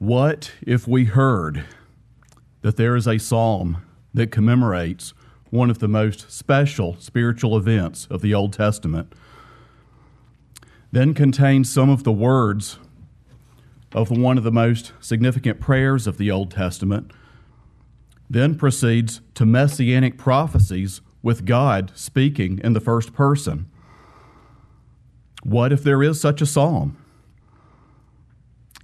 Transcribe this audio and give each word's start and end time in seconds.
What 0.00 0.52
if 0.62 0.88
we 0.88 1.04
heard 1.04 1.66
that 2.62 2.78
there 2.78 2.96
is 2.96 3.06
a 3.06 3.18
psalm 3.18 3.84
that 4.14 4.30
commemorates 4.30 5.12
one 5.50 5.68
of 5.68 5.78
the 5.78 5.88
most 5.88 6.30
special 6.30 6.96
spiritual 6.98 7.54
events 7.54 8.06
of 8.06 8.22
the 8.22 8.32
Old 8.32 8.54
Testament, 8.54 9.14
then 10.90 11.12
contains 11.12 11.70
some 11.70 11.90
of 11.90 12.04
the 12.04 12.12
words 12.12 12.78
of 13.92 14.10
one 14.10 14.38
of 14.38 14.42
the 14.42 14.50
most 14.50 14.94
significant 15.00 15.60
prayers 15.60 16.06
of 16.06 16.16
the 16.16 16.30
Old 16.30 16.50
Testament, 16.50 17.12
then 18.30 18.54
proceeds 18.54 19.20
to 19.34 19.44
messianic 19.44 20.16
prophecies 20.16 21.02
with 21.22 21.44
God 21.44 21.92
speaking 21.94 22.58
in 22.64 22.72
the 22.72 22.80
first 22.80 23.12
person. 23.12 23.68
What 25.42 25.74
if 25.74 25.84
there 25.84 26.02
is 26.02 26.18
such 26.18 26.40
a 26.40 26.46
psalm? 26.46 26.96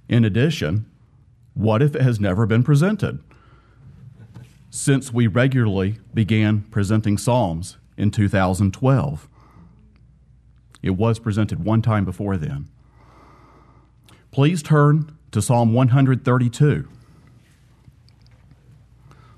In 0.07 0.23
addition, 0.23 0.85
what 1.57 1.81
if 1.81 1.95
it 1.95 2.03
has 2.03 2.19
never 2.19 2.45
been 2.45 2.61
presented? 2.61 3.19
Since 4.69 5.11
we 5.11 5.25
regularly 5.25 5.97
began 6.13 6.61
presenting 6.69 7.17
psalms 7.17 7.77
in 7.97 8.11
2012, 8.11 9.27
it 10.83 10.91
was 10.91 11.17
presented 11.17 11.65
one 11.65 11.81
time 11.81 12.05
before 12.05 12.37
then. 12.37 12.67
Please 14.29 14.61
turn 14.61 15.17
to 15.31 15.41
Psalm 15.41 15.73
132. 15.73 16.87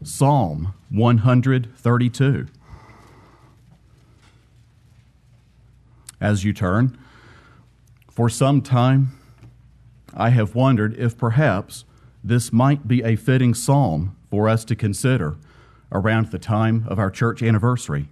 Psalm 0.03 0.73
132. 0.89 2.47
As 6.19 6.43
you 6.43 6.51
turn, 6.51 6.97
for 8.11 8.27
some 8.27 8.61
time 8.61 9.17
I 10.13 10.31
have 10.31 10.53
wondered 10.53 10.97
if 10.97 11.17
perhaps 11.17 11.85
this 12.23 12.51
might 12.51 12.87
be 12.87 13.03
a 13.03 13.15
fitting 13.15 13.53
psalm 13.53 14.15
for 14.29 14.49
us 14.49 14.65
to 14.65 14.75
consider 14.75 15.37
around 15.91 16.27
the 16.27 16.39
time 16.39 16.85
of 16.87 16.99
our 16.99 17.09
church 17.09 17.41
anniversary. 17.41 18.07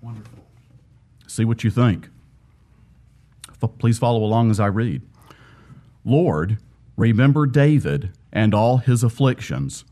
Wonderful. 0.00 0.44
See 1.26 1.44
what 1.44 1.64
you 1.64 1.70
think. 1.70 2.08
Please 3.78 3.98
follow 3.98 4.22
along 4.22 4.50
as 4.50 4.60
I 4.60 4.66
read. 4.66 5.02
Lord, 6.04 6.58
remember 6.96 7.46
David 7.46 8.12
and 8.32 8.54
all 8.54 8.78
his 8.78 9.02
afflictions, 9.02 9.84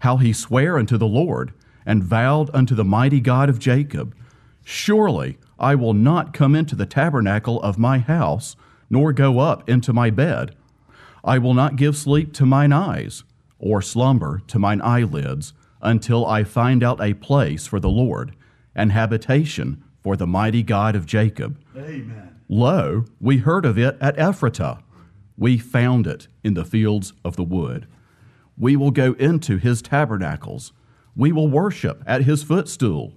how 0.00 0.16
he 0.18 0.32
sware 0.32 0.78
unto 0.78 0.98
the 0.98 1.06
Lord 1.06 1.52
and 1.86 2.02
vowed 2.02 2.50
unto 2.54 2.74
the 2.74 2.84
mighty 2.84 3.20
God 3.20 3.48
of 3.48 3.58
Jacob, 3.58 4.14
Surely 4.64 5.38
I 5.58 5.74
will 5.74 5.94
not 5.94 6.32
come 6.32 6.54
into 6.54 6.74
the 6.74 6.86
tabernacle 6.86 7.60
of 7.62 7.78
my 7.78 7.98
house, 7.98 8.56
nor 8.88 9.12
go 9.12 9.38
up 9.38 9.68
into 9.68 9.92
my 9.92 10.10
bed. 10.10 10.54
I 11.24 11.38
will 11.38 11.54
not 11.54 11.76
give 11.76 11.96
sleep 11.96 12.34
to 12.34 12.46
mine 12.46 12.72
eyes, 12.72 13.24
or 13.58 13.80
slumber 13.80 14.42
to 14.48 14.58
mine 14.58 14.82
eyelids, 14.82 15.54
until 15.80 16.26
I 16.26 16.44
find 16.44 16.82
out 16.82 17.00
a 17.00 17.14
place 17.14 17.66
for 17.66 17.80
the 17.80 17.88
Lord, 17.88 18.36
and 18.74 18.92
habitation 18.92 19.82
for 20.02 20.16
the 20.16 20.26
mighty 20.26 20.62
God 20.62 20.94
of 20.94 21.06
Jacob. 21.06 21.58
Amen. 21.76 22.40
Lo, 22.48 23.06
we 23.20 23.38
heard 23.38 23.64
of 23.64 23.78
it 23.78 23.96
at 24.00 24.16
Ephratah. 24.16 24.82
We 25.36 25.56
found 25.56 26.06
it 26.06 26.28
in 26.42 26.54
the 26.54 26.64
fields 26.64 27.14
of 27.24 27.36
the 27.36 27.42
wood. 27.42 27.86
We 28.58 28.76
will 28.76 28.90
go 28.90 29.14
into 29.14 29.56
his 29.56 29.80
tabernacles. 29.80 30.72
We 31.16 31.32
will 31.32 31.48
worship 31.48 32.02
at 32.06 32.22
his 32.22 32.42
footstool. 32.42 33.14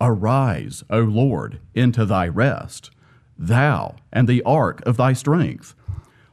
Arise, 0.00 0.84
O 0.88 1.00
Lord, 1.00 1.58
into 1.74 2.04
thy 2.04 2.28
rest, 2.28 2.90
thou 3.36 3.96
and 4.12 4.28
the 4.28 4.42
ark 4.44 4.82
of 4.86 4.96
thy 4.96 5.12
strength. 5.12 5.74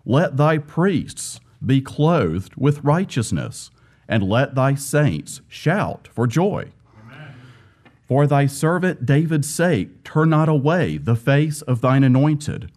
Let 0.06 0.38
thy 0.38 0.58
priests 0.58 1.40
be 1.66 1.82
clothed 1.82 2.56
with 2.58 2.84
righteousness, 2.84 3.72
and 4.08 4.24
let 4.24 4.56
thy 4.56 4.76
saints 4.76 5.42
shout 5.48 6.10
for 6.12 6.28
joy. 6.28 6.72
For 8.08 8.28
thy 8.28 8.48
servant 8.48 9.06
David's 9.06 9.50
sake, 9.50 10.04
turn 10.04 10.30
not 10.30 10.50
away 10.50 10.98
the 10.98 11.16
face 11.16 11.62
of 11.62 11.82
thine 11.82 12.04
anointed. 12.04 12.70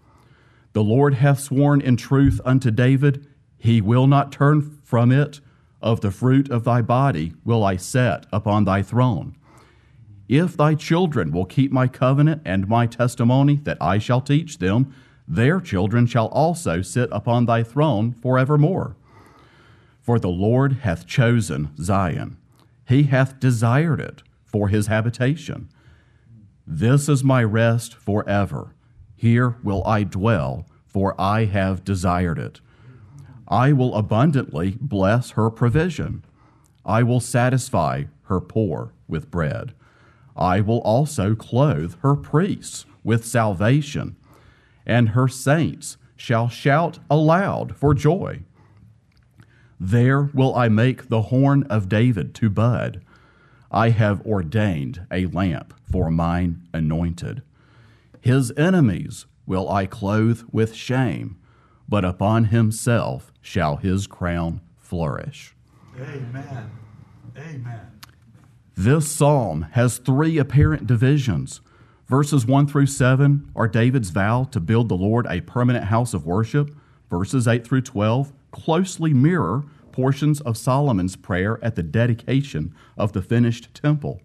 The 0.73 0.85
Lord 0.85 1.15
hath 1.15 1.41
sworn 1.41 1.81
in 1.81 1.97
truth 1.97 2.41
unto 2.45 2.71
David, 2.71 3.27
he 3.59 3.81
will 3.81 4.07
not 4.07 4.31
turn 4.31 4.79
from 4.85 5.11
it. 5.11 5.41
Of 5.83 6.01
the 6.01 6.11
fruit 6.11 6.51
of 6.51 6.65
thy 6.65 6.81
body 6.81 7.35
will 7.45 7.63
I 7.65 7.77
set 7.77 8.27
upon 8.33 8.65
thy 8.65 8.83
throne. 8.83 9.37
If 10.29 10.57
thy 10.57 10.75
children 10.75 11.33
will 11.33 11.45
keep 11.45 11.71
my 11.71 11.87
covenant 11.87 12.43
and 12.45 12.69
my 12.69 12.87
testimony 12.87 13.57
that 13.65 13.79
I 13.81 13.99
shall 13.99 14.21
teach 14.21 14.59
them, 14.59 14.93
their 15.29 15.61
children 15.61 16.07
shall 16.07 16.27
also 16.27 16.83
sit 16.83 17.09
upon 17.13 17.47
thy 17.47 17.63
throne 17.63 18.13
forevermore. 18.13 18.97
For 20.01 20.19
the 20.19 20.29
Lord 20.29 20.75
hath 20.83 21.07
chosen 21.07 21.71
Zion, 21.79 22.37
he 22.87 23.05
hath 23.05 23.41
desired 23.41 24.01
it 24.01 24.23
for 24.45 24.69
his 24.69 24.87
habitation. 24.87 25.69
This 26.67 27.09
is 27.09 27.25
my 27.25 27.43
rest 27.43 27.95
forever. 27.95 28.75
Here 29.17 29.57
will 29.63 29.85
I 29.87 30.05
dwell, 30.05 30.67
for 30.87 31.21
I 31.21 31.47
have 31.47 31.85
desired 31.85 32.39
it. 32.39 32.61
I 33.49 33.73
will 33.73 33.95
abundantly 33.95 34.77
bless 34.81 35.33
her 35.33 35.51
provision. 35.51 36.25
I 36.85 37.03
will 37.03 37.21
satisfy 37.21 38.05
her 38.25 38.41
poor 38.41 38.93
with 39.09 39.31
bread. 39.31 39.75
I 40.37 40.61
will 40.61 40.81
also 40.81 41.35
clothe 41.35 41.95
her 42.01 42.15
priests 42.15 42.85
with 43.03 43.25
salvation, 43.25 44.17
and 44.87 45.11
her 45.11 45.29
saints 45.29 45.97
shall 46.17 46.49
shout 46.49 46.99
aloud 47.11 47.77
for 47.77 47.93
joy. 47.93 48.41
There 49.79 50.23
will 50.23 50.55
I 50.55 50.69
make 50.69 51.09
the 51.09 51.23
horn 51.23 51.65
of 51.65 51.89
David 51.89 52.35
to 52.37 52.49
bud. 52.49 53.03
I 53.71 53.91
have 53.91 54.25
ordained 54.25 55.07
a 55.11 55.27
lamp 55.27 55.75
for 55.91 56.11
mine 56.11 56.67
anointed. 56.73 57.43
His 58.21 58.53
enemies 58.57 59.27
will 59.45 59.69
I 59.71 59.87
clothe 59.87 60.43
with 60.51 60.75
shame, 60.75 61.37
but 61.89 62.05
upon 62.05 62.47
himself 62.47 63.33
shall 63.41 63.77
his 63.77 64.07
crown 64.07 64.61
flourish. 64.77 65.55
Amen. 66.01 66.71
Amen. 67.37 68.01
This 68.75 69.11
psalm 69.11 69.63
has 69.73 69.99
three 69.99 70.39
apparent 70.39 70.87
divisions. 70.87 71.61
Verses 72.09 72.47
1 72.47 72.69
through 72.69 72.87
7 72.87 73.51
are 73.57 73.67
David's 73.67 74.11
vow 74.11 74.45
to 74.45 74.61
build 74.61 74.89
the 74.89 74.95
Lord 74.95 75.27
a 75.29 75.41
permanent 75.41 75.87
house 75.87 76.15
of 76.15 76.25
worship. 76.25 76.71
Verses 77.11 77.49
8 77.49 77.67
through 77.67 77.83
12 77.83 78.33
closely 78.53 79.13
mirror 79.13 79.65
portions 79.91 80.41
of 80.43 80.57
Solomon's 80.57 81.17
prayer 81.17 81.59
at 81.63 81.75
the 81.75 81.83
dedication 81.83 82.75
of 82.97 83.13
the 83.13 83.23
finished 83.23 83.75
temple. 83.75 84.21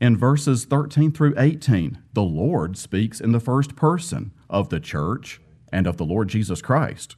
In 0.00 0.16
verses 0.16 0.64
13 0.64 1.12
through 1.12 1.34
18, 1.38 1.98
the 2.12 2.22
Lord 2.22 2.76
speaks 2.76 3.20
in 3.20 3.32
the 3.32 3.40
first 3.40 3.74
person 3.76 4.32
of 4.50 4.68
the 4.68 4.80
church 4.80 5.40
and 5.72 5.86
of 5.86 5.96
the 5.96 6.04
Lord 6.04 6.28
Jesus 6.28 6.60
Christ. 6.60 7.16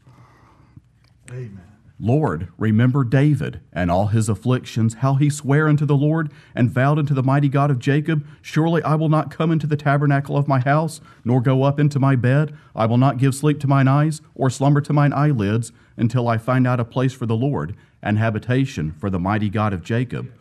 Amen. 1.31 1.74
Lord, 2.01 2.49
remember 2.59 3.05
David 3.05 3.61
and 3.73 3.89
all 3.89 4.09
his 4.09 4.29
afflictions, 4.29 4.95
how 4.95 5.15
he 5.15 5.31
sware 5.31 5.69
unto 5.69 5.87
the 5.87 5.97
Lord 5.97 6.33
and 6.55 6.69
vowed 6.69 6.99
unto 6.99 7.15
the 7.15 7.23
mighty 7.23 7.49
God 7.49 7.71
of 7.71 7.79
Jacob, 7.79 8.27
Surely 8.43 8.83
I 8.83 8.97
will 8.97 9.09
not 9.09 9.31
come 9.31 9.53
into 9.53 9.69
the 9.69 9.77
tabernacle 9.77 10.37
of 10.37 10.49
my 10.49 10.59
house, 10.59 11.01
nor 11.25 11.41
go 11.41 11.63
up 11.63 11.79
into 11.79 12.01
my 12.01 12.17
bed. 12.17 12.57
I 12.75 12.87
will 12.87 12.99
not 12.99 13.19
give 13.19 13.35
sleep 13.35 13.61
to 13.61 13.69
mine 13.69 13.87
eyes, 13.87 14.21
or 14.35 14.51
slumber 14.51 14.81
to 14.81 14.93
mine 14.93 15.13
eyelids, 15.13 15.71
until 15.97 16.27
I 16.27 16.37
find 16.37 16.67
out 16.67 16.81
a 16.81 16.85
place 16.85 17.13
for 17.13 17.27
the 17.27 17.37
Lord, 17.37 17.77
and 18.03 18.19
habitation 18.19 18.93
for 18.93 19.09
the 19.09 19.21
mighty 19.21 19.49
God 19.49 19.73
of 19.73 19.85
Jacob. 19.85 20.33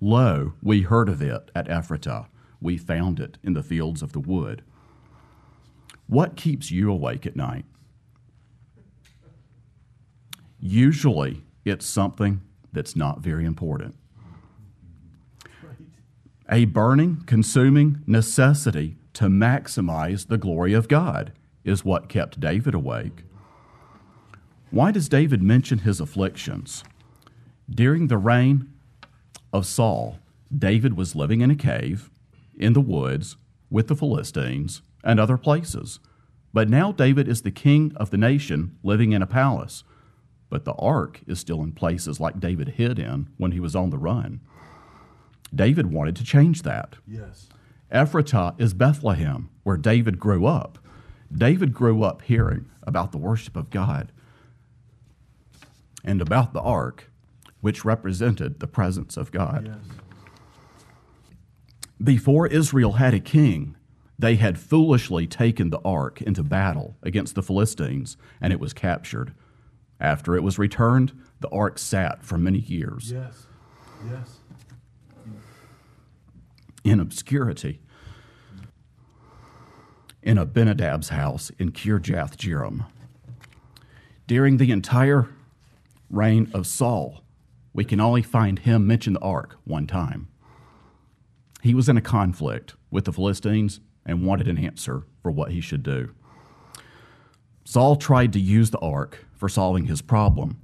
Lo, 0.00 0.54
we 0.62 0.82
heard 0.82 1.08
of 1.08 1.22
it 1.22 1.50
at 1.54 1.68
Ephratah. 1.68 2.26
We 2.60 2.76
found 2.76 3.20
it 3.20 3.38
in 3.44 3.52
the 3.52 3.62
fields 3.62 4.02
of 4.02 4.12
the 4.12 4.20
wood. 4.20 4.62
What 6.08 6.34
keeps 6.34 6.72
you 6.72 6.90
awake 6.90 7.24
at 7.24 7.36
night? 7.36 7.66
Usually, 10.60 11.42
it's 11.64 11.86
something 11.86 12.40
that's 12.72 12.96
not 12.96 13.20
very 13.20 13.44
important. 13.44 13.94
A 16.50 16.64
burning, 16.64 17.22
consuming 17.26 18.02
necessity 18.06 18.96
to 19.12 19.24
maximize 19.24 20.28
the 20.28 20.38
glory 20.38 20.72
of 20.72 20.88
God 20.88 21.32
is 21.64 21.84
what 21.84 22.08
kept 22.08 22.40
David 22.40 22.74
awake. 22.74 23.24
Why 24.70 24.90
does 24.90 25.08
David 25.08 25.42
mention 25.42 25.80
his 25.80 26.00
afflictions? 26.00 26.84
During 27.70 28.08
the 28.08 28.18
reign 28.18 28.72
of 29.52 29.66
Saul, 29.66 30.18
David 30.56 30.96
was 30.96 31.14
living 31.14 31.42
in 31.42 31.50
a 31.50 31.56
cave, 31.56 32.10
in 32.58 32.72
the 32.72 32.80
woods, 32.80 33.36
with 33.70 33.88
the 33.88 33.96
Philistines, 33.96 34.82
and 35.04 35.20
other 35.20 35.36
places. 35.36 36.00
But 36.52 36.68
now 36.68 36.92
David 36.92 37.28
is 37.28 37.42
the 37.42 37.50
king 37.50 37.92
of 37.96 38.10
the 38.10 38.16
nation, 38.16 38.76
living 38.82 39.12
in 39.12 39.22
a 39.22 39.26
palace 39.26 39.84
but 40.50 40.64
the 40.64 40.72
ark 40.74 41.20
is 41.26 41.38
still 41.38 41.62
in 41.62 41.72
places 41.72 42.20
like 42.20 42.40
David 42.40 42.70
hid 42.70 42.98
in 42.98 43.28
when 43.36 43.52
he 43.52 43.60
was 43.60 43.76
on 43.76 43.90
the 43.90 43.98
run. 43.98 44.40
David 45.54 45.92
wanted 45.92 46.16
to 46.16 46.24
change 46.24 46.62
that. 46.62 46.96
Yes. 47.06 47.48
Ephratah 47.92 48.60
is 48.60 48.74
Bethlehem, 48.74 49.48
where 49.62 49.76
David 49.76 50.18
grew 50.18 50.46
up. 50.46 50.78
David 51.34 51.72
grew 51.72 52.02
up 52.02 52.22
hearing 52.22 52.70
about 52.82 53.12
the 53.12 53.18
worship 53.18 53.56
of 53.56 53.70
God. 53.70 54.12
and 56.04 56.22
about 56.22 56.52
the 56.54 56.60
ark, 56.60 57.10
which 57.60 57.84
represented 57.84 58.60
the 58.60 58.66
presence 58.66 59.16
of 59.16 59.32
God. 59.32 59.66
Yes. 59.66 59.96
Before 62.02 62.46
Israel 62.46 62.92
had 62.92 63.12
a 63.12 63.20
king, 63.20 63.76
they 64.18 64.36
had 64.36 64.58
foolishly 64.58 65.26
taken 65.26 65.70
the 65.70 65.80
ark 65.84 66.22
into 66.22 66.42
battle 66.42 66.96
against 67.02 67.34
the 67.34 67.42
Philistines, 67.42 68.16
and 68.40 68.52
it 68.52 68.60
was 68.60 68.72
captured. 68.72 69.34
After 70.00 70.36
it 70.36 70.42
was 70.42 70.58
returned, 70.58 71.12
the 71.40 71.48
ark 71.50 71.78
sat 71.78 72.24
for 72.24 72.38
many 72.38 72.58
years 72.60 73.10
Yes. 73.12 73.46
Yes. 74.08 74.38
in 76.84 77.00
obscurity 77.00 77.80
in 80.22 80.36
Abinadab's 80.36 81.08
house 81.10 81.50
in 81.58 81.70
Kirjath 81.72 82.36
Jearim. 82.36 82.86
During 84.26 84.56
the 84.58 84.70
entire 84.72 85.28
reign 86.10 86.50
of 86.52 86.66
Saul, 86.66 87.22
we 87.72 87.84
can 87.84 88.00
only 88.00 88.22
find 88.22 88.58
him 88.60 88.86
mention 88.86 89.14
the 89.14 89.20
ark 89.20 89.56
one 89.64 89.86
time. 89.86 90.28
He 91.62 91.74
was 91.74 91.88
in 91.88 91.96
a 91.96 92.00
conflict 92.02 92.74
with 92.90 93.04
the 93.04 93.12
Philistines 93.12 93.80
and 94.04 94.24
wanted 94.26 94.48
an 94.48 94.58
answer 94.58 95.04
for 95.22 95.30
what 95.30 95.50
he 95.52 95.60
should 95.60 95.82
do. 95.82 96.14
Saul 97.68 97.96
tried 97.96 98.32
to 98.32 98.40
use 98.40 98.70
the 98.70 98.78
ark 98.78 99.26
for 99.34 99.46
solving 99.46 99.84
his 99.84 100.00
problem, 100.00 100.58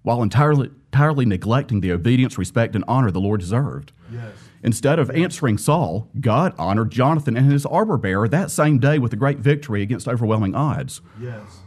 while 0.00 0.22
entirely, 0.22 0.70
entirely 0.90 1.26
neglecting 1.26 1.82
the 1.82 1.92
obedience, 1.92 2.38
respect, 2.38 2.74
and 2.74 2.82
honor 2.88 3.10
the 3.10 3.20
Lord 3.20 3.40
deserved. 3.40 3.92
Yes. 4.10 4.32
Instead 4.62 4.98
of 4.98 5.10
answering 5.10 5.58
Saul, 5.58 6.08
God 6.18 6.54
honored 6.56 6.90
Jonathan 6.90 7.36
and 7.36 7.52
his 7.52 7.66
armor 7.66 7.98
bearer 7.98 8.26
that 8.28 8.50
same 8.50 8.78
day 8.78 8.98
with 8.98 9.12
a 9.12 9.16
great 9.16 9.36
victory 9.40 9.82
against 9.82 10.08
overwhelming 10.08 10.54
odds. 10.54 11.02
Yes. 11.20 11.58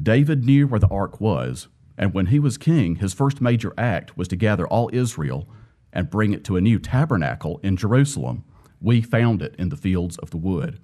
David 0.00 0.44
knew 0.44 0.66
where 0.66 0.78
the 0.78 0.88
ark 0.88 1.18
was, 1.18 1.68
and 1.96 2.12
when 2.12 2.26
he 2.26 2.38
was 2.38 2.58
king, 2.58 2.96
his 2.96 3.14
first 3.14 3.40
major 3.40 3.72
act 3.78 4.14
was 4.14 4.28
to 4.28 4.36
gather 4.36 4.68
all 4.68 4.90
Israel 4.92 5.48
and 5.90 6.10
bring 6.10 6.34
it 6.34 6.44
to 6.44 6.58
a 6.58 6.60
new 6.60 6.78
tabernacle 6.78 7.58
in 7.62 7.78
Jerusalem. 7.78 8.44
We 8.78 9.00
found 9.00 9.40
it 9.40 9.54
in 9.58 9.70
the 9.70 9.76
fields 9.78 10.18
of 10.18 10.28
the 10.28 10.36
wood. 10.36 10.80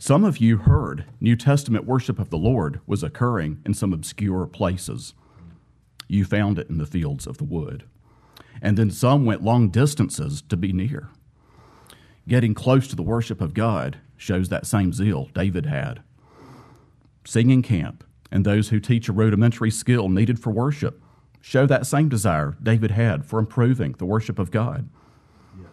Some 0.00 0.22
of 0.22 0.38
you 0.38 0.58
heard 0.58 1.06
New 1.20 1.34
Testament 1.34 1.84
worship 1.84 2.20
of 2.20 2.30
the 2.30 2.38
Lord 2.38 2.80
was 2.86 3.02
occurring 3.02 3.60
in 3.66 3.74
some 3.74 3.92
obscure 3.92 4.46
places. 4.46 5.12
You 6.06 6.24
found 6.24 6.56
it 6.56 6.70
in 6.70 6.78
the 6.78 6.86
fields 6.86 7.26
of 7.26 7.38
the 7.38 7.44
wood. 7.44 7.82
And 8.62 8.78
then 8.78 8.92
some 8.92 9.24
went 9.24 9.42
long 9.42 9.70
distances 9.70 10.40
to 10.42 10.56
be 10.56 10.72
near. 10.72 11.08
Getting 12.28 12.54
close 12.54 12.86
to 12.88 12.96
the 12.96 13.02
worship 13.02 13.40
of 13.40 13.54
God 13.54 13.98
shows 14.16 14.50
that 14.50 14.66
same 14.66 14.92
zeal 14.92 15.30
David 15.34 15.66
had. 15.66 16.00
Singing 17.24 17.62
camp 17.62 18.04
and 18.30 18.44
those 18.44 18.68
who 18.68 18.78
teach 18.78 19.08
a 19.08 19.12
rudimentary 19.12 19.70
skill 19.70 20.08
needed 20.08 20.38
for 20.38 20.50
worship 20.50 21.02
show 21.40 21.66
that 21.66 21.88
same 21.88 22.08
desire 22.08 22.56
David 22.62 22.92
had 22.92 23.26
for 23.26 23.40
improving 23.40 23.92
the 23.98 24.06
worship 24.06 24.38
of 24.38 24.52
God. 24.52 24.88
Yes. 25.60 25.70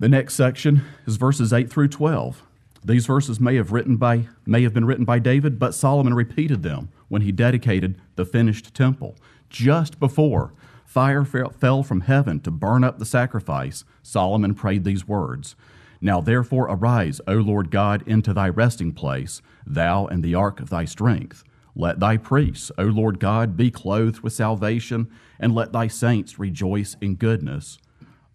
The 0.00 0.08
next 0.08 0.34
section 0.34 0.82
is 1.06 1.16
verses 1.16 1.52
8 1.52 1.70
through 1.70 1.88
12. 1.88 2.42
These 2.84 3.06
verses 3.06 3.40
may 3.40 3.56
have, 3.56 3.72
written 3.72 3.96
by, 3.96 4.28
may 4.46 4.62
have 4.62 4.72
been 4.72 4.84
written 4.84 5.04
by 5.04 5.18
David, 5.18 5.58
but 5.58 5.74
Solomon 5.74 6.14
repeated 6.14 6.62
them 6.62 6.90
when 7.08 7.22
he 7.22 7.32
dedicated 7.32 8.00
the 8.16 8.24
finished 8.24 8.74
temple. 8.74 9.16
Just 9.50 9.98
before 9.98 10.54
fire 10.84 11.24
fell 11.24 11.82
from 11.82 12.02
heaven 12.02 12.40
to 12.40 12.50
burn 12.50 12.84
up 12.84 12.98
the 12.98 13.04
sacrifice, 13.04 13.84
Solomon 14.02 14.54
prayed 14.54 14.84
these 14.84 15.06
words 15.06 15.56
Now 16.00 16.20
therefore 16.20 16.66
arise, 16.66 17.20
O 17.26 17.34
Lord 17.34 17.70
God, 17.70 18.02
into 18.06 18.32
thy 18.32 18.48
resting 18.48 18.92
place, 18.92 19.42
thou 19.66 20.06
and 20.06 20.22
the 20.22 20.34
ark 20.34 20.60
of 20.60 20.70
thy 20.70 20.84
strength. 20.84 21.44
Let 21.74 22.00
thy 22.00 22.16
priests, 22.16 22.72
O 22.78 22.84
Lord 22.84 23.20
God, 23.20 23.56
be 23.56 23.70
clothed 23.70 24.20
with 24.20 24.32
salvation, 24.32 25.08
and 25.38 25.54
let 25.54 25.72
thy 25.72 25.88
saints 25.88 26.38
rejoice 26.38 26.96
in 27.00 27.14
goodness. 27.14 27.78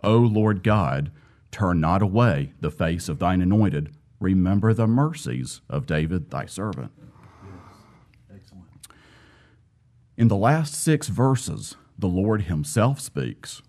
O 0.03 0.17
Lord 0.17 0.63
God, 0.63 1.11
turn 1.51 1.79
not 1.79 2.01
away 2.01 2.53
the 2.61 2.71
face 2.71 3.09
of 3.09 3.19
thine 3.19 3.41
anointed. 3.41 3.93
Remember 4.23 4.73
the 4.73 4.87
mercies 4.87 5.59
of 5.69 5.85
David 5.85 6.31
thy 6.31 6.45
servant. 6.45 6.93
In 10.15 10.29
the 10.29 10.37
last 10.37 10.75
six 10.75 11.09
verses, 11.09 11.75
the 11.99 12.07
Lord 12.07 12.43
himself 12.43 13.01
speaks. 13.01 13.61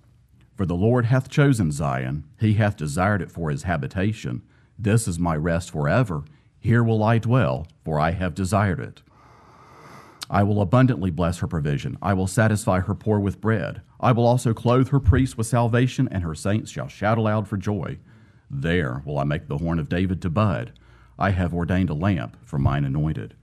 For 0.55 0.65
the 0.65 0.77
Lord 0.77 1.07
hath 1.07 1.29
chosen 1.29 1.73
Zion, 1.73 2.23
he 2.39 2.53
hath 2.53 2.77
desired 2.77 3.21
it 3.21 3.33
for 3.33 3.51
his 3.51 3.65
habitation. 3.65 4.43
This 4.79 5.09
is 5.09 5.19
my 5.19 5.35
rest 5.35 5.73
forever. 5.73 6.23
Here 6.61 6.85
will 6.85 7.03
I 7.03 7.19
dwell, 7.19 7.67
for 7.85 7.99
I 7.99 8.13
have 8.13 8.33
desired 8.33 8.79
it. 8.79 9.03
I 10.31 10.45
will 10.45 10.61
abundantly 10.61 11.11
bless 11.11 11.39
her 11.39 11.49
provision. 11.49 11.99
I 12.01 12.15
will 12.15 12.29
satisfy 12.29 12.79
her 12.79 12.95
poor 12.95 13.19
with 13.19 13.41
bread. 13.41 13.83
I 13.99 14.13
will 14.13 14.25
also 14.25 14.55
clothe 14.55 14.91
her 14.91 15.01
priests 15.01 15.37
with 15.37 15.49
salvation, 15.49 16.09
and 16.13 16.23
her 16.23 16.37
saints 16.37 16.71
shall 16.71 16.87
shout 16.87 17.19
aloud 17.19 17.49
for 17.49 17.57
joy. 17.57 17.99
There 18.57 19.03
will 19.05 19.19
I 19.19 19.25
make 19.25 19.49
the 19.49 19.59
horn 19.59 19.81
of 19.81 19.89
David 19.89 20.23
to 20.23 20.31
bud. 20.31 20.73
I 21.19 21.31
have 21.31 21.53
ordained 21.53 21.91
a 21.91 21.95
lamp 21.95 22.37
for 22.45 22.59
mine 22.59 22.85
anointed. 22.85 23.35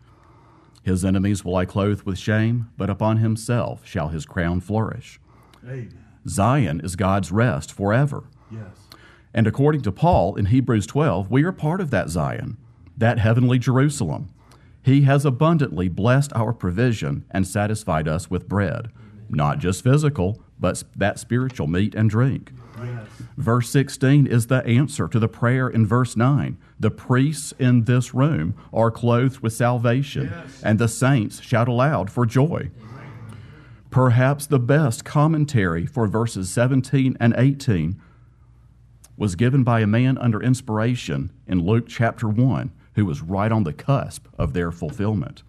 His 0.83 1.03
enemies 1.03 1.43
will 1.43 1.57
I 1.57 1.65
clothe 1.65 2.03
with 2.03 2.17
shame, 2.17 2.69
but 2.77 2.89
upon 2.89 3.17
himself 3.17 3.85
shall 3.85 4.07
his 4.07 4.25
crown 4.25 4.61
flourish. 4.61 5.19
Amen. 5.65 6.05
Zion 6.27 6.79
is 6.79 6.95
God's 6.95 7.31
rest 7.31 7.73
forever. 7.73 8.23
Yes. 8.49 8.87
And 9.33 9.47
according 9.47 9.81
to 9.81 9.91
Paul 9.91 10.35
in 10.35 10.45
Hebrews 10.45 10.87
12, 10.87 11.29
we 11.29 11.43
are 11.43 11.51
part 11.51 11.81
of 11.81 11.91
that 11.91 12.09
Zion, 12.09 12.57
that 12.97 13.19
heavenly 13.19 13.59
Jerusalem. 13.59 14.29
He 14.81 15.01
has 15.01 15.25
abundantly 15.25 15.89
blessed 15.89 16.31
our 16.33 16.53
provision 16.53 17.25
and 17.29 17.45
satisfied 17.45 18.07
us 18.07 18.29
with 18.29 18.47
bread, 18.47 18.89
not 19.29 19.59
just 19.59 19.83
physical, 19.83 20.41
but 20.61 20.83
that 20.95 21.19
spiritual 21.19 21.67
meat 21.67 21.93
and 21.95 22.09
drink. 22.09 22.53
Yes. 22.81 23.07
Verse 23.35 23.69
16 23.69 24.27
is 24.27 24.47
the 24.47 24.65
answer 24.65 25.07
to 25.07 25.19
the 25.19 25.27
prayer 25.27 25.67
in 25.67 25.85
verse 25.85 26.15
9. 26.15 26.57
The 26.79 26.91
priests 26.91 27.53
in 27.59 27.83
this 27.85 28.13
room 28.13 28.53
are 28.71 28.91
clothed 28.91 29.39
with 29.39 29.53
salvation, 29.53 30.31
Yes. 30.31 30.61
and 30.63 30.79
the 30.79 30.87
saints 30.87 31.41
shout 31.41 31.67
aloud 31.67 32.09
for 32.09 32.25
joy. 32.25 32.69
Perhaps 33.89 34.47
the 34.47 34.59
best 34.59 35.03
commentary 35.03 35.85
for 35.85 36.07
verses 36.07 36.49
17 36.49 37.17
and 37.19 37.33
18 37.37 37.99
was 39.17 39.35
given 39.35 39.63
by 39.63 39.81
a 39.81 39.87
man 39.87 40.17
under 40.17 40.41
inspiration 40.41 41.31
in 41.45 41.59
Luke 41.65 41.85
chapter 41.87 42.27
1, 42.29 42.71
who 42.95 43.05
was 43.05 43.21
right 43.21 43.51
on 43.51 43.63
the 43.63 43.73
cusp 43.73 44.27
of 44.37 44.53
their 44.53 44.71
fulfillment. 44.71 45.43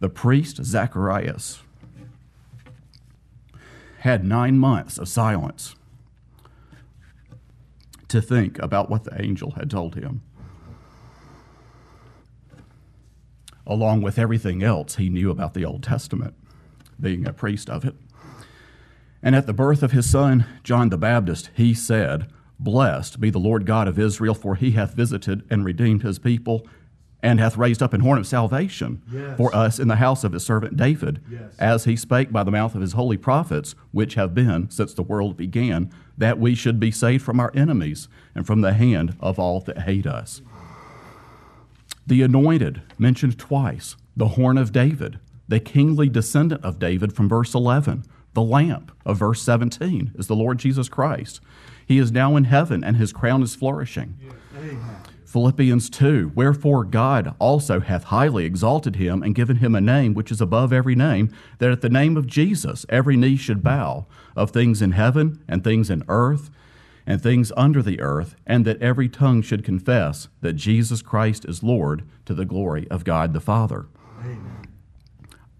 The 0.00 0.08
priest 0.08 0.64
Zacharias 0.64 1.62
had 4.02 4.24
nine 4.24 4.58
months 4.58 4.98
of 4.98 5.06
silence 5.06 5.76
to 8.08 8.20
think 8.20 8.58
about 8.58 8.90
what 8.90 9.04
the 9.04 9.22
angel 9.22 9.52
had 9.52 9.70
told 9.70 9.94
him. 9.94 10.20
Along 13.64 14.02
with 14.02 14.18
everything 14.18 14.60
else 14.60 14.96
he 14.96 15.08
knew 15.08 15.30
about 15.30 15.54
the 15.54 15.64
Old 15.64 15.84
Testament, 15.84 16.34
being 17.00 17.28
a 17.28 17.32
priest 17.32 17.70
of 17.70 17.84
it. 17.84 17.94
And 19.22 19.36
at 19.36 19.46
the 19.46 19.52
birth 19.52 19.84
of 19.84 19.92
his 19.92 20.10
son, 20.10 20.46
John 20.64 20.88
the 20.88 20.98
Baptist, 20.98 21.50
he 21.54 21.72
said, 21.72 22.28
Blessed 22.58 23.20
be 23.20 23.30
the 23.30 23.38
Lord 23.38 23.66
God 23.66 23.86
of 23.86 24.00
Israel, 24.00 24.34
for 24.34 24.56
he 24.56 24.72
hath 24.72 24.94
visited 24.94 25.44
and 25.48 25.64
redeemed 25.64 26.02
his 26.02 26.18
people, 26.18 26.66
and 27.22 27.38
hath 27.38 27.56
raised 27.56 27.82
up 27.82 27.92
an 27.92 28.00
horn 28.00 28.18
of 28.18 28.26
salvation 28.26 29.00
Yes. 29.12 29.36
for 29.36 29.54
us 29.54 29.78
in 29.78 29.88
the 29.88 29.96
house 29.96 30.24
of 30.24 30.32
his 30.32 30.44
servant 30.44 30.76
David, 30.76 31.20
Yes. 31.30 31.54
as 31.58 31.84
he 31.84 31.94
spake 31.96 32.32
by 32.32 32.42
the 32.42 32.50
mouth 32.50 32.74
of 32.74 32.80
his 32.80 32.92
holy 32.94 33.16
prophets, 33.16 33.74
which 33.92 34.14
have 34.14 34.34
been 34.34 34.68
since 34.70 34.92
the 34.92 35.02
world 35.04 35.36
began, 35.36 35.88
that 36.18 36.38
we 36.40 36.54
should 36.54 36.80
be 36.80 36.90
saved 36.90 37.22
from 37.24 37.38
our 37.38 37.52
enemies 37.54 38.08
and 38.34 38.46
from 38.46 38.60
the 38.60 38.72
hand 38.72 39.16
of 39.20 39.38
all 39.38 39.60
that 39.60 39.82
hate 39.82 40.06
us. 40.06 40.42
The 42.06 42.22
anointed, 42.22 42.82
mentioned 42.98 43.38
twice, 43.38 43.96
the 44.16 44.28
horn 44.28 44.58
of 44.58 44.72
David, 44.72 45.18
the 45.48 45.60
kingly 45.60 46.08
descendant 46.08 46.64
of 46.64 46.78
David 46.78 47.12
from 47.12 47.28
verse 47.28 47.54
11, 47.54 48.04
the 48.34 48.42
lamp 48.42 48.90
of 49.06 49.18
verse 49.18 49.42
17 49.42 50.12
is 50.16 50.26
the 50.26 50.34
Lord 50.36 50.58
Jesus 50.58 50.88
Christ. 50.88 51.40
He 51.86 51.98
is 51.98 52.10
now 52.10 52.34
in 52.36 52.44
heaven 52.44 52.82
and 52.82 52.96
his 52.96 53.12
crown 53.12 53.42
is 53.42 53.54
flourishing. 53.54 54.16
Amen. 54.56 54.78
Philippians 55.32 55.88
2 55.88 56.32
Wherefore 56.34 56.84
God 56.84 57.34
also 57.38 57.80
hath 57.80 58.04
highly 58.04 58.44
exalted 58.44 58.96
him 58.96 59.22
and 59.22 59.34
given 59.34 59.56
him 59.56 59.74
a 59.74 59.80
name 59.80 60.12
which 60.12 60.30
is 60.30 60.42
above 60.42 60.74
every 60.74 60.94
name, 60.94 61.34
that 61.56 61.70
at 61.70 61.80
the 61.80 61.88
name 61.88 62.18
of 62.18 62.26
Jesus 62.26 62.84
every 62.90 63.16
knee 63.16 63.38
should 63.38 63.62
bow, 63.62 64.04
of 64.36 64.50
things 64.50 64.82
in 64.82 64.92
heaven 64.92 65.42
and 65.48 65.64
things 65.64 65.88
in 65.88 66.04
earth 66.06 66.50
and 67.06 67.22
things 67.22 67.50
under 67.56 67.82
the 67.82 67.98
earth, 67.98 68.36
and 68.46 68.66
that 68.66 68.82
every 68.82 69.08
tongue 69.08 69.40
should 69.40 69.64
confess 69.64 70.28
that 70.42 70.52
Jesus 70.52 71.00
Christ 71.00 71.46
is 71.46 71.62
Lord 71.62 72.06
to 72.26 72.34
the 72.34 72.44
glory 72.44 72.86
of 72.90 73.02
God 73.02 73.32
the 73.32 73.40
Father. 73.40 73.86
Amen. 74.20 74.66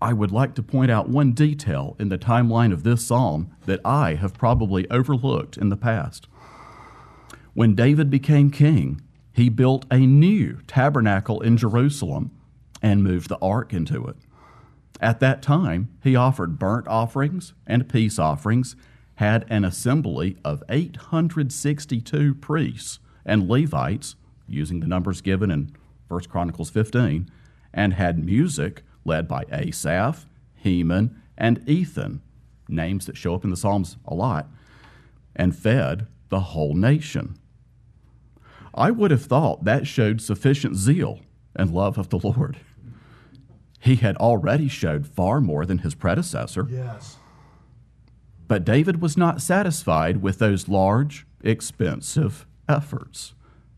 I 0.02 0.12
would 0.12 0.32
like 0.32 0.54
to 0.56 0.62
point 0.62 0.90
out 0.90 1.08
one 1.08 1.32
detail 1.32 1.96
in 1.98 2.10
the 2.10 2.18
timeline 2.18 2.74
of 2.74 2.82
this 2.82 3.06
psalm 3.06 3.56
that 3.64 3.80
I 3.86 4.16
have 4.16 4.34
probably 4.34 4.86
overlooked 4.90 5.56
in 5.56 5.70
the 5.70 5.78
past. 5.78 6.28
When 7.54 7.74
David 7.74 8.10
became 8.10 8.50
king, 8.50 9.00
he 9.32 9.48
built 9.48 9.86
a 9.90 9.98
new 9.98 10.58
tabernacle 10.66 11.40
in 11.40 11.56
Jerusalem 11.56 12.30
and 12.82 13.02
moved 13.02 13.28
the 13.28 13.38
ark 13.38 13.72
into 13.72 14.06
it. 14.06 14.16
At 15.00 15.20
that 15.20 15.42
time, 15.42 15.88
he 16.02 16.14
offered 16.14 16.58
burnt 16.58 16.86
offerings 16.86 17.54
and 17.66 17.88
peace 17.88 18.18
offerings, 18.18 18.76
had 19.16 19.44
an 19.48 19.64
assembly 19.64 20.36
of 20.44 20.62
862 20.68 22.34
priests 22.34 22.98
and 23.24 23.48
Levites, 23.48 24.16
using 24.46 24.80
the 24.80 24.86
numbers 24.86 25.20
given 25.20 25.50
in 25.50 25.74
1 26.08 26.20
Chronicles 26.24 26.70
15, 26.70 27.30
and 27.72 27.94
had 27.94 28.24
music 28.24 28.82
led 29.04 29.26
by 29.26 29.44
Asaph, 29.50 30.26
Heman, 30.54 31.20
and 31.38 31.66
Ethan, 31.68 32.20
names 32.68 33.06
that 33.06 33.16
show 33.16 33.34
up 33.34 33.44
in 33.44 33.50
the 33.50 33.56
Psalms 33.56 33.96
a 34.06 34.14
lot, 34.14 34.48
and 35.34 35.56
fed 35.56 36.06
the 36.28 36.40
whole 36.40 36.74
nation. 36.74 37.36
I 38.74 38.90
would 38.90 39.10
have 39.10 39.24
thought 39.24 39.64
that 39.64 39.86
showed 39.86 40.20
sufficient 40.20 40.76
zeal 40.76 41.20
and 41.54 41.72
love 41.72 41.98
of 41.98 42.08
the 42.08 42.18
Lord. 42.18 42.58
He 43.78 43.96
had 43.96 44.16
already 44.16 44.68
showed 44.68 45.06
far 45.06 45.40
more 45.40 45.66
than 45.66 45.78
his 45.78 45.94
predecessor. 45.94 46.66
Yes. 46.70 47.16
But 48.46 48.64
David 48.64 49.00
was 49.02 49.16
not 49.16 49.42
satisfied 49.42 50.22
with 50.22 50.38
those 50.38 50.68
large, 50.68 51.26
expensive 51.42 52.46
efforts. 52.68 53.34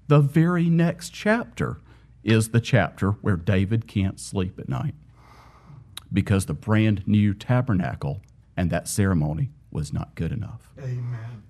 The 0.09 0.21
very 0.21 0.69
next 0.69 1.11
chapter 1.11 1.81
is 2.23 2.51
the 2.51 2.61
chapter 2.61 3.13
where 3.13 3.37
David 3.37 3.87
can't 3.87 4.21
sleep 4.21 4.59
at 4.59 4.69
night 4.69 4.95
because 6.13 6.47
the 6.47 6.55
brand 6.55 7.07
new 7.07 7.35
tabernacle 7.35 8.21
and 8.57 8.71
that 8.71 8.89
ceremony 8.89 9.51
was 9.71 9.93
not 9.93 10.15
good 10.15 10.33
enough. 10.33 10.71
Amen. 10.79 11.43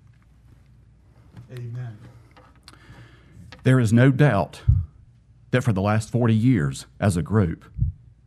Amen. 1.51 1.97
There 3.65 3.79
is 3.79 3.91
no 3.91 4.11
doubt 4.11 4.61
that 5.49 5.63
for 5.63 5.73
the 5.73 5.81
last 5.81 6.11
40 6.11 6.35
years, 6.35 6.85
as 6.99 7.17
a 7.17 7.23
group, 7.23 7.65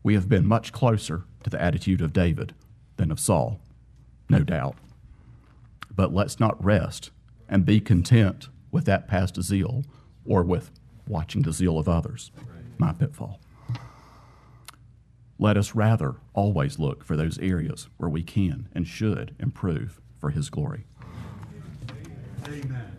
we 0.03 0.15
have 0.15 0.29
been 0.29 0.45
much 0.45 0.73
closer 0.73 1.27
to 1.45 1.51
the 1.51 1.63
attitude 1.63 2.01
of 2.01 2.13
David 2.13 2.57
than 2.97 3.13
of 3.13 3.21
Saul. 3.21 3.61
No 4.29 4.41
doubt. 4.41 4.75
But 5.95 6.13
let's 6.13 6.41
not 6.41 6.63
rest 6.63 7.13
and 7.49 7.65
be 7.65 7.79
content 7.79 8.49
with 8.73 8.85
that 8.87 9.07
past 9.07 9.41
zeal 9.41 9.85
or 10.27 10.43
with 10.43 10.73
watching 11.07 11.43
the 11.43 11.53
zeal 11.53 11.79
of 11.79 11.89
others. 11.89 12.33
My 12.77 12.93
pitfall. 12.93 13.39
Let 15.39 15.57
us 15.57 15.73
rather 15.73 16.17
always 16.35 16.81
look 16.81 17.05
for 17.05 17.17
those 17.17 17.39
areas 17.39 17.89
where 17.97 18.11
we 18.11 18.25
can 18.25 18.69
and 18.75 18.89
should 18.89 19.37
improve 19.39 20.01
for 20.19 20.31
His 20.31 20.51
glory. 20.51 20.85
Amen. 22.45 22.99